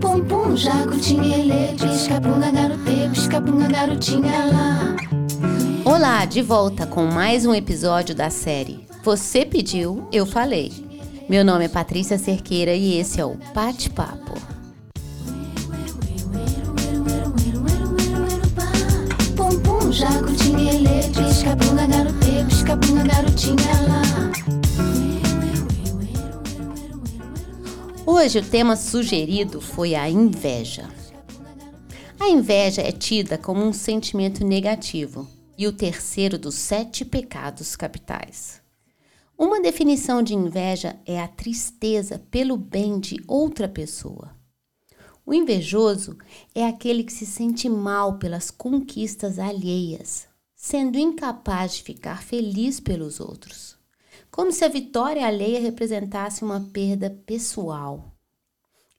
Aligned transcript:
Pum 0.00 0.20
pum, 0.26 0.54
lá. 4.52 4.96
Olá, 5.86 6.24
de 6.26 6.42
volta 6.42 6.86
com 6.86 7.06
mais 7.06 7.46
um 7.46 7.54
episódio 7.54 8.14
da 8.14 8.28
série 8.28 8.84
Você 9.02 9.46
Pediu, 9.46 10.06
Eu 10.12 10.26
Falei. 10.26 10.70
Meu 11.26 11.42
nome 11.42 11.64
é 11.64 11.68
Patrícia 11.68 12.18
Cerqueira 12.18 12.74
e 12.74 12.98
esse 12.98 13.18
é 13.18 13.24
o 13.24 13.38
Pate 13.54 13.88
Papo. 13.88 14.34
Pum 19.34 19.58
pum, 19.60 19.90
jacutinha, 19.90 20.74
ele, 20.74 21.02
pisca-punga, 21.14 21.86
garotê, 21.86 22.44
pisca-punga, 22.46 23.04
garotinha 23.04 23.77
Hoje 28.18 28.40
o 28.40 28.44
tema 28.44 28.74
sugerido 28.74 29.60
foi 29.60 29.94
a 29.94 30.10
inveja. 30.10 30.92
A 32.18 32.28
inveja 32.28 32.82
é 32.82 32.90
tida 32.90 33.38
como 33.38 33.64
um 33.64 33.72
sentimento 33.72 34.44
negativo 34.44 35.28
e 35.56 35.68
o 35.68 35.72
terceiro 35.72 36.36
dos 36.36 36.56
sete 36.56 37.04
pecados 37.04 37.76
capitais. 37.76 38.60
Uma 39.38 39.60
definição 39.60 40.20
de 40.20 40.34
inveja 40.34 40.98
é 41.06 41.20
a 41.20 41.28
tristeza 41.28 42.18
pelo 42.28 42.56
bem 42.56 42.98
de 42.98 43.22
outra 43.28 43.68
pessoa. 43.68 44.34
O 45.24 45.32
invejoso 45.32 46.18
é 46.52 46.66
aquele 46.66 47.04
que 47.04 47.12
se 47.12 47.24
sente 47.24 47.68
mal 47.68 48.18
pelas 48.18 48.50
conquistas 48.50 49.38
alheias, 49.38 50.26
sendo 50.56 50.98
incapaz 50.98 51.76
de 51.76 51.84
ficar 51.84 52.20
feliz 52.20 52.80
pelos 52.80 53.20
outros 53.20 53.78
como 54.30 54.52
se 54.52 54.64
a 54.64 54.68
vitória 54.68 55.26
alheia 55.26 55.60
representasse 55.60 56.44
uma 56.44 56.60
perda 56.72 57.10
pessoal. 57.26 58.12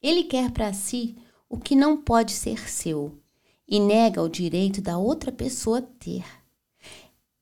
Ele 0.01 0.23
quer 0.23 0.51
para 0.51 0.71
si 0.73 1.17
o 1.49 1.57
que 1.57 1.75
não 1.75 2.01
pode 2.01 2.31
ser 2.31 2.69
seu 2.69 3.19
e 3.67 3.79
nega 3.79 4.21
o 4.21 4.29
direito 4.29 4.81
da 4.81 4.97
outra 4.97 5.31
pessoa 5.31 5.81
ter. 5.81 6.25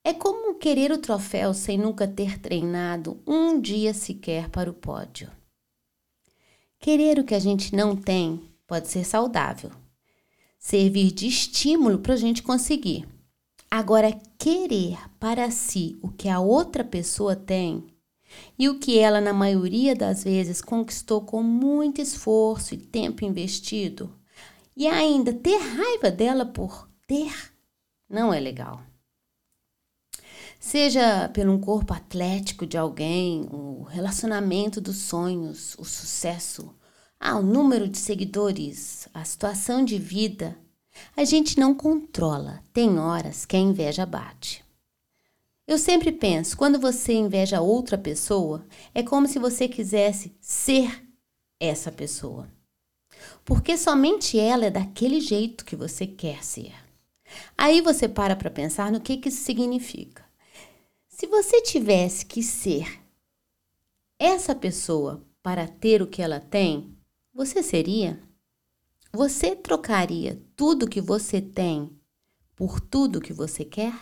É 0.04 0.14
como 0.14 0.56
querer 0.56 0.92
o 0.92 0.98
troféu 0.98 1.54
sem 1.54 1.78
nunca 1.78 2.08
ter 2.08 2.40
treinado 2.40 3.22
um 3.28 3.60
dia 3.60 3.94
sequer 3.94 4.50
para 4.50 4.70
o 4.70 4.74
pódio. 4.74 5.30
Querer 6.80 7.20
o 7.20 7.24
que 7.24 7.36
a 7.36 7.40
gente 7.40 7.76
não 7.76 7.96
tem 7.96 8.42
pode 8.66 8.88
ser 8.88 9.06
saudável, 9.06 9.72
servir 10.58 11.12
de 11.12 11.28
estímulo 11.28 12.00
para 12.00 12.14
a 12.14 12.18
gente 12.18 12.42
conseguir. 12.44 13.08
Agora, 13.70 14.18
querer 14.38 14.98
para 15.20 15.52
si 15.52 15.98
o 16.02 16.10
que 16.10 16.30
a 16.30 16.40
outra 16.40 16.84
pessoa 16.84 17.36
tem 17.36 17.86
e 18.58 18.68
o 18.70 18.80
que 18.80 19.00
ela, 19.00 19.22
na 19.22 19.34
maioria 19.34 19.96
das 19.96 20.24
vezes, 20.24 20.62
conquistou 20.62 21.22
com 21.22 21.42
muito 21.42 22.02
esforço 22.02 22.74
e 22.74 22.78
tempo 22.78 23.24
investido, 23.24 24.14
e 24.76 24.88
ainda 24.88 25.34
ter 25.34 25.58
raiva 25.58 26.12
dela 26.12 26.46
por 26.46 26.90
ter, 27.06 27.34
não 28.10 28.34
é 28.34 28.40
legal. 28.40 28.82
Seja 30.60 31.30
pelo 31.30 31.54
um 31.54 31.60
corpo 31.60 31.94
atlético 31.94 32.66
de 32.66 32.78
alguém, 32.78 33.48
o 33.52 33.84
relacionamento 33.84 34.82
dos 34.82 34.98
sonhos, 34.98 35.76
o 35.78 35.86
sucesso, 35.86 36.76
ah, 37.20 37.38
o 37.38 37.42
número 37.42 37.88
de 37.88 37.98
seguidores, 37.98 39.08
a 39.14 39.24
situação 39.24 39.86
de 39.86 39.98
vida, 39.98 40.58
a 41.16 41.24
gente 41.24 41.60
não 41.60 41.74
controla. 41.74 42.62
Tem 42.74 42.98
horas 43.00 43.46
que 43.46 43.56
a 43.56 43.60
inveja 43.60 44.06
bate. 44.06 44.67
Eu 45.68 45.78
sempre 45.78 46.14
penso, 46.14 46.56
quando 46.56 46.80
você 46.80 47.12
inveja 47.12 47.60
outra 47.60 47.98
pessoa, 47.98 48.66
é 48.96 49.04
como 49.04 49.28
se 49.28 49.38
você 49.38 49.68
quisesse 49.68 50.34
ser 50.40 51.06
essa 51.60 51.92
pessoa. 51.92 52.50
Porque 53.44 53.78
somente 53.78 54.40
ela 54.40 54.68
é 54.68 54.72
daquele 54.72 55.20
jeito 55.20 55.66
que 55.66 55.76
você 55.76 56.08
quer 56.08 56.42
ser. 56.42 56.74
Aí 57.58 57.82
você 57.82 58.08
para 58.08 58.34
para 58.34 58.50
pensar 58.50 58.90
no 58.94 59.02
que, 59.02 59.18
que 59.18 59.28
isso 59.28 59.44
significa. 59.44 60.24
Se 61.10 61.28
você 61.28 61.62
tivesse 61.62 62.26
que 62.26 62.42
ser 62.42 63.04
essa 64.18 64.56
pessoa 64.56 65.22
para 65.44 65.68
ter 65.68 66.02
o 66.02 66.08
que 66.08 66.22
ela 66.22 66.40
tem, 66.40 66.96
você 67.34 67.62
seria? 67.62 68.24
Você 69.12 69.54
trocaria 69.54 70.42
tudo 70.56 70.88
que 70.88 71.02
você 71.02 71.42
tem 71.42 71.92
por 72.56 72.80
tudo 72.80 73.20
que 73.20 73.34
você 73.34 73.66
quer? 73.66 73.94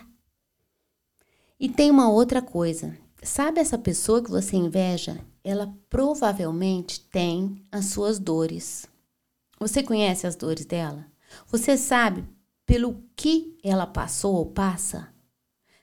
E 1.58 1.68
tem 1.68 1.90
uma 1.90 2.10
outra 2.10 2.42
coisa. 2.42 2.96
Sabe 3.22 3.60
essa 3.60 3.78
pessoa 3.78 4.22
que 4.22 4.30
você 4.30 4.56
inveja? 4.56 5.18
Ela 5.42 5.74
provavelmente 5.88 7.00
tem 7.00 7.64
as 7.72 7.86
suas 7.86 8.18
dores. 8.18 8.86
Você 9.58 9.82
conhece 9.82 10.26
as 10.26 10.36
dores 10.36 10.66
dela? 10.66 11.06
Você 11.48 11.78
sabe 11.78 12.24
pelo 12.66 13.02
que 13.16 13.56
ela 13.64 13.86
passou 13.86 14.34
ou 14.34 14.46
passa? 14.46 15.08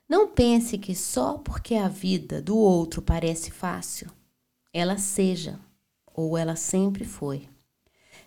Não 0.08 0.28
pense 0.28 0.78
que 0.78 0.94
só 0.94 1.40
porque 1.40 1.74
a 1.74 1.88
vida 1.88 2.40
do 2.40 2.56
outro 2.56 3.02
parece 3.02 3.50
fácil, 3.50 4.12
ela 4.72 4.98
seja 4.98 5.60
ou 6.14 6.38
ela 6.38 6.56
sempre 6.56 7.04
foi. 7.04 7.50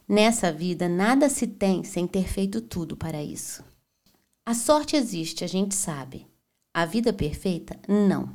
Nessa 0.08 0.50
vida, 0.50 0.88
nada 0.88 1.28
se 1.28 1.46
tem 1.46 1.84
sem 1.84 2.06
ter 2.06 2.26
feito 2.26 2.60
tudo 2.60 2.96
para 2.96 3.22
isso. 3.22 3.64
A 4.44 4.54
sorte 4.54 4.96
existe, 4.96 5.44
a 5.44 5.46
gente 5.46 5.74
sabe. 5.74 6.26
A 6.76 6.84
vida 6.84 7.10
perfeita, 7.10 7.74
não. 7.88 8.34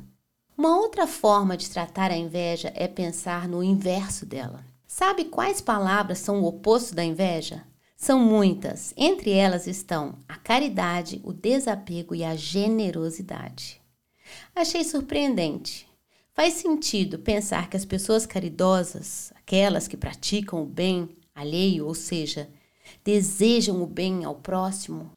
Uma 0.58 0.76
outra 0.76 1.06
forma 1.06 1.56
de 1.56 1.70
tratar 1.70 2.10
a 2.10 2.16
inveja 2.16 2.72
é 2.74 2.88
pensar 2.88 3.46
no 3.46 3.62
inverso 3.62 4.26
dela. 4.26 4.66
Sabe 4.84 5.26
quais 5.26 5.60
palavras 5.60 6.18
são 6.18 6.42
o 6.42 6.46
oposto 6.46 6.92
da 6.92 7.04
inveja? 7.04 7.62
São 7.96 8.18
muitas. 8.18 8.92
Entre 8.96 9.30
elas 9.30 9.68
estão 9.68 10.16
a 10.28 10.36
caridade, 10.36 11.20
o 11.22 11.32
desapego 11.32 12.16
e 12.16 12.24
a 12.24 12.34
generosidade. 12.34 13.80
Achei 14.56 14.82
surpreendente. 14.82 15.86
Faz 16.34 16.54
sentido 16.54 17.20
pensar 17.20 17.70
que 17.70 17.76
as 17.76 17.84
pessoas 17.84 18.26
caridosas, 18.26 19.32
aquelas 19.36 19.86
que 19.86 19.96
praticam 19.96 20.64
o 20.64 20.66
bem, 20.66 21.10
alheio, 21.32 21.86
ou 21.86 21.94
seja, 21.94 22.50
desejam 23.04 23.80
o 23.80 23.86
bem 23.86 24.24
ao 24.24 24.34
próximo 24.34 25.12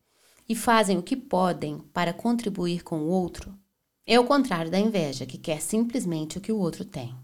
e 0.47 0.55
fazem 0.55 0.97
o 0.97 1.03
que 1.03 1.15
podem 1.15 1.79
para 1.93 2.13
contribuir 2.13 2.83
com 2.83 2.99
o 2.99 3.07
outro, 3.07 3.53
é 4.05 4.19
o 4.19 4.25
contrário 4.25 4.69
da 4.69 4.79
inveja, 4.79 5.25
que 5.25 5.37
quer 5.37 5.61
simplesmente 5.61 6.37
o 6.37 6.41
que 6.41 6.51
o 6.51 6.59
outro 6.59 6.85
tem. 6.85 7.15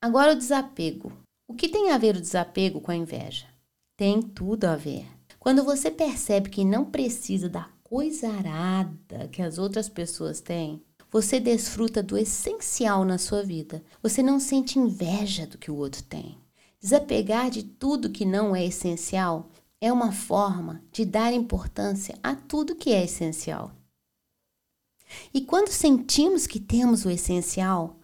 Agora, 0.00 0.32
o 0.32 0.36
desapego. 0.36 1.12
O 1.48 1.54
que 1.54 1.68
tem 1.68 1.90
a 1.90 1.98
ver 1.98 2.14
o 2.14 2.20
desapego 2.20 2.80
com 2.80 2.92
a 2.92 2.96
inveja? 2.96 3.46
Tem 3.96 4.22
tudo 4.22 4.66
a 4.66 4.76
ver. 4.76 5.06
Quando 5.40 5.64
você 5.64 5.90
percebe 5.90 6.50
que 6.50 6.64
não 6.64 6.84
precisa 6.84 7.48
da 7.48 7.68
coisa 7.82 8.28
arada 8.28 9.28
que 9.32 9.42
as 9.42 9.58
outras 9.58 9.88
pessoas 9.88 10.40
têm, 10.40 10.80
você 11.10 11.40
desfruta 11.40 12.02
do 12.02 12.18
essencial 12.18 13.04
na 13.04 13.18
sua 13.18 13.42
vida. 13.42 13.82
Você 14.02 14.22
não 14.22 14.38
sente 14.38 14.78
inveja 14.78 15.46
do 15.46 15.58
que 15.58 15.70
o 15.70 15.76
outro 15.76 16.02
tem. 16.02 16.38
Desapegar 16.80 17.50
de 17.50 17.64
tudo 17.64 18.10
que 18.10 18.24
não 18.24 18.54
é 18.54 18.64
essencial 18.64 19.50
é 19.80 19.92
uma 19.92 20.12
forma 20.12 20.82
de 20.90 21.04
dar 21.04 21.32
importância 21.32 22.18
a 22.22 22.34
tudo 22.34 22.74
que 22.74 22.90
é 22.90 23.04
essencial. 23.04 23.72
E 25.32 25.40
quando 25.40 25.70
sentimos 25.70 26.46
que 26.46 26.60
temos 26.60 27.04
o 27.04 27.10
essencial, 27.10 27.96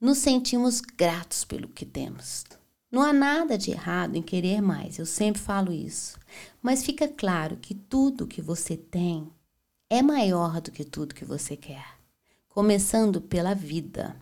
nos 0.00 0.18
sentimos 0.18 0.80
gratos 0.80 1.44
pelo 1.44 1.68
que 1.68 1.84
temos. 1.84 2.44
Não 2.90 3.02
há 3.02 3.12
nada 3.12 3.58
de 3.58 3.72
errado 3.72 4.14
em 4.16 4.22
querer 4.22 4.60
mais, 4.60 4.98
eu 4.98 5.06
sempre 5.06 5.40
falo 5.40 5.72
isso. 5.72 6.18
Mas 6.62 6.84
fica 6.84 7.08
claro 7.08 7.56
que 7.56 7.74
tudo 7.74 8.26
que 8.26 8.40
você 8.40 8.76
tem 8.76 9.28
é 9.90 10.00
maior 10.02 10.60
do 10.60 10.70
que 10.70 10.84
tudo 10.84 11.14
que 11.14 11.24
você 11.24 11.56
quer, 11.56 11.98
começando 12.48 13.20
pela 13.20 13.54
vida. 13.54 14.14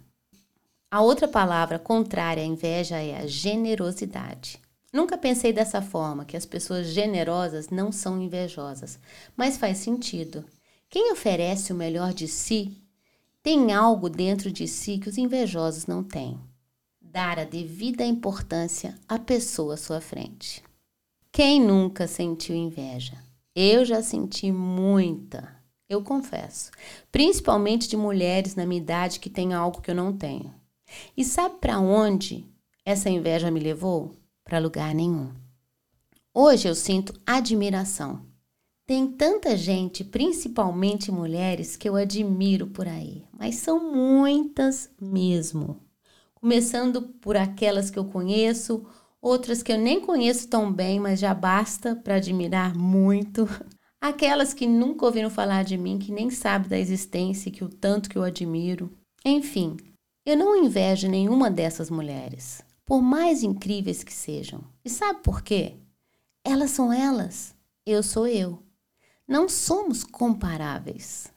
A 0.91 1.01
outra 1.01 1.27
palavra 1.27 1.79
contrária 1.79 2.43
à 2.43 2.47
inveja 2.47 2.97
é 2.97 3.19
a 3.19 3.27
generosidade. 3.27 4.61
Nunca 4.93 5.17
pensei 5.17 5.53
dessa 5.53 5.81
forma, 5.81 6.25
que 6.25 6.37
as 6.37 6.45
pessoas 6.45 6.89
generosas 6.89 7.71
não 7.71 7.91
são 7.91 8.21
invejosas, 8.21 8.99
mas 9.35 9.57
faz 9.57 9.79
sentido. 9.79 10.45
Quem 10.91 11.11
oferece 11.13 11.73
o 11.73 11.77
melhor 11.77 12.13
de 12.13 12.29
si 12.29 12.77
tem 13.43 13.73
algo 13.73 14.11
dentro 14.11 14.53
de 14.53 14.69
si 14.69 14.99
que 14.99 15.09
os 15.09 15.17
invejosos 15.17 15.87
não 15.87 16.05
têm. 16.05 16.39
Dar 17.01 17.39
a 17.39 17.45
devida 17.45 18.05
importância 18.05 18.95
à 19.09 19.19
pessoa 19.19 19.75
à 19.75 19.77
sua 19.79 20.01
frente. 20.01 20.63
Quem 21.33 21.59
nunca 21.61 22.07
sentiu 22.07 22.55
inveja? 22.55 23.17
Eu 23.55 23.87
já 23.87 24.03
senti 24.03 24.53
muita, 24.53 25.57
eu 25.89 26.03
confesso, 26.03 26.71
principalmente 27.11 27.89
de 27.89 27.97
mulheres 27.97 28.55
na 28.55 28.67
minha 28.67 28.81
idade 28.81 29.19
que 29.19 29.31
têm 29.31 29.55
algo 29.55 29.81
que 29.81 29.91
eu 29.91 29.95
não 29.95 30.17
tenho. 30.17 30.55
E 31.17 31.25
sabe 31.25 31.57
para 31.59 31.79
onde 31.79 32.47
essa 32.85 33.09
inveja 33.09 33.51
me 33.51 33.61
levou? 33.61 34.15
Para 34.53 34.59
lugar 34.59 34.95
nenhum. 34.95 35.31
Hoje 36.35 36.69
eu 36.69 36.75
sinto 36.75 37.19
admiração. 37.25 38.27
Tem 38.87 39.07
tanta 39.07 39.57
gente, 39.57 40.05
principalmente 40.05 41.11
mulheres, 41.11 41.75
que 41.75 41.89
eu 41.89 41.97
admiro 41.97 42.67
por 42.67 42.87
aí, 42.87 43.25
mas 43.33 43.55
são 43.55 43.91
muitas 43.91 44.91
mesmo. 45.01 45.81
começando 46.35 47.01
por 47.01 47.35
aquelas 47.35 47.91
que 47.91 47.99
eu 47.99 48.05
conheço, 48.05 48.85
outras 49.23 49.63
que 49.63 49.73
eu 49.73 49.79
nem 49.79 50.03
conheço 50.03 50.47
tão 50.49 50.71
bem, 50.71 51.01
mas 51.01 51.19
já 51.19 51.33
basta 51.33 51.97
para 51.97 52.17
admirar 52.17 52.77
muito. 52.77 53.49
Aquelas 53.99 54.53
que 54.53 54.67
nunca 54.67 55.07
ouviram 55.07 55.31
falar 55.31 55.65
de 55.65 55.79
mim, 55.79 55.99
que 55.99 56.13
nem 56.13 56.29
sabem 56.29 56.69
da 56.69 56.79
existência 56.79 57.51
que 57.51 57.65
o 57.65 57.71
tanto 57.71 58.11
que 58.11 58.19
eu 58.19 58.23
admiro. 58.23 58.93
Enfim, 59.25 59.79
eu 60.27 60.37
não 60.37 60.55
invejo 60.55 61.09
nenhuma 61.09 61.51
dessas 61.51 61.89
mulheres, 61.89 62.63
por 62.93 63.01
mais 63.01 63.43
incríveis 63.43 64.05
que 64.05 64.13
sejam. 64.13 64.63
E 64.85 64.91
sabe 64.91 65.21
por 65.21 65.41
quê? 65.41 65.77
Elas 66.45 66.73
são 66.73 66.93
elas, 66.93 67.55
eu 67.87 68.03
sou 68.03 68.27
eu. 68.27 68.63
Não 69.27 69.49
somos 69.49 70.05
comparáveis. 70.05 71.33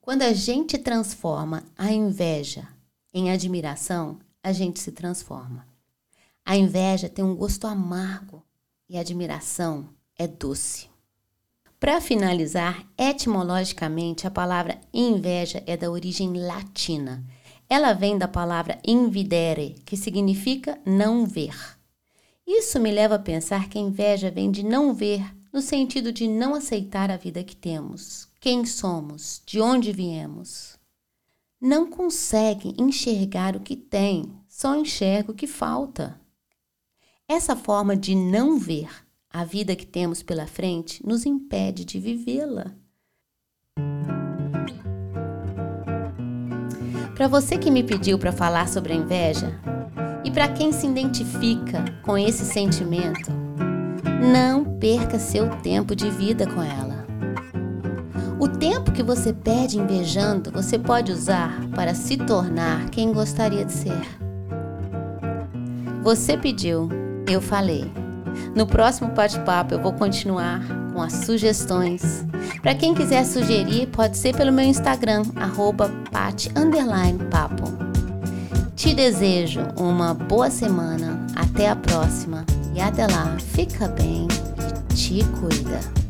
Quando 0.00 0.22
a 0.22 0.32
gente 0.32 0.78
transforma 0.78 1.62
a 1.76 1.92
inveja 1.92 2.66
em 3.12 3.30
admiração, 3.30 4.18
a 4.42 4.50
gente 4.50 4.80
se 4.80 4.92
transforma. 4.92 5.68
A 6.42 6.56
inveja 6.56 7.06
tem 7.10 7.22
um 7.22 7.36
gosto 7.36 7.66
amargo 7.66 8.42
e 8.88 8.96
a 8.96 9.02
admiração 9.02 9.90
é 10.16 10.26
doce. 10.26 10.88
Para 11.78 12.00
finalizar, 12.00 12.82
etimologicamente, 12.96 14.26
a 14.26 14.30
palavra 14.30 14.80
inveja 14.90 15.62
é 15.66 15.76
da 15.76 15.90
origem 15.90 16.32
latina. 16.32 17.22
Ela 17.68 17.92
vem 17.92 18.18
da 18.18 18.28
palavra 18.28 18.78
invidere, 18.86 19.76
que 19.84 19.96
significa 19.96 20.78
não 20.84 21.26
ver. 21.26 21.56
Isso 22.46 22.78
me 22.78 22.90
leva 22.90 23.14
a 23.14 23.18
pensar 23.18 23.68
que 23.68 23.78
a 23.78 23.80
inveja 23.80 24.30
vem 24.30 24.50
de 24.50 24.62
não 24.62 24.92
ver, 24.92 25.24
no 25.52 25.62
sentido 25.62 26.12
de 26.12 26.26
não 26.28 26.54
aceitar 26.54 27.10
a 27.10 27.16
vida 27.16 27.42
que 27.44 27.56
temos, 27.56 28.28
quem 28.40 28.66
somos, 28.66 29.40
de 29.46 29.60
onde 29.60 29.92
viemos. 29.92 30.76
Não 31.60 31.88
consegue 31.88 32.74
enxergar 32.76 33.56
o 33.56 33.60
que 33.60 33.76
tem, 33.76 34.30
só 34.48 34.76
enxerga 34.76 35.30
o 35.30 35.34
que 35.34 35.46
falta. 35.46 36.20
Essa 37.26 37.56
forma 37.56 37.96
de 37.96 38.14
não 38.14 38.58
ver 38.58 38.90
a 39.30 39.44
vida 39.44 39.74
que 39.74 39.86
temos 39.86 40.22
pela 40.22 40.46
frente 40.46 41.04
nos 41.06 41.24
impede 41.24 41.84
de 41.84 41.98
vivê-la. 41.98 42.76
Para 47.14 47.28
você 47.28 47.56
que 47.56 47.70
me 47.70 47.84
pediu 47.84 48.18
para 48.18 48.32
falar 48.32 48.68
sobre 48.68 48.92
a 48.92 48.96
inveja 48.96 49.52
e 50.24 50.30
para 50.30 50.48
quem 50.48 50.72
se 50.72 50.86
identifica 50.86 51.84
com 52.02 52.18
esse 52.18 52.44
sentimento, 52.44 53.30
não 54.32 54.64
perca 54.64 55.18
seu 55.18 55.48
tempo 55.62 55.94
de 55.94 56.10
vida 56.10 56.44
com 56.44 56.60
ela. 56.60 57.04
O 58.40 58.48
tempo 58.48 58.90
que 58.90 59.02
você 59.02 59.32
perde 59.32 59.78
invejando, 59.78 60.50
você 60.50 60.76
pode 60.76 61.12
usar 61.12 61.60
para 61.74 61.94
se 61.94 62.16
tornar 62.16 62.90
quem 62.90 63.12
gostaria 63.12 63.64
de 63.64 63.72
ser. 63.72 64.02
Você 66.02 66.36
pediu, 66.36 66.88
eu 67.30 67.40
falei. 67.40 67.90
No 68.56 68.66
próximo 68.66 69.12
bate-papo 69.12 69.72
eu 69.72 69.80
vou 69.80 69.92
continuar 69.92 70.62
com 70.94 71.02
as 71.02 71.12
sugestões. 71.12 72.24
Para 72.62 72.74
quem 72.74 72.94
quiser 72.94 73.24
sugerir, 73.26 73.88
pode 73.88 74.16
ser 74.16 74.34
pelo 74.34 74.52
meu 74.52 74.64
Instagram, 74.64 75.24
arroba 75.36 75.90
papo. 77.30 77.64
Te 78.76 78.94
desejo 78.94 79.60
uma 79.76 80.14
boa 80.14 80.50
semana, 80.50 81.26
até 81.34 81.68
a 81.68 81.76
próxima 81.76 82.46
e 82.74 82.80
até 82.80 83.06
lá, 83.06 83.36
fica 83.38 83.88
bem 83.88 84.28
e 84.90 84.94
te 84.94 85.24
cuida. 85.40 86.03